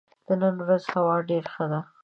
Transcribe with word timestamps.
د 0.27 0.27
نن 0.41 0.55
ورځ 0.65 0.83
هوا 0.93 1.15
ډېره 1.29 1.49
ښه 1.53 1.65
ده. 1.71 1.79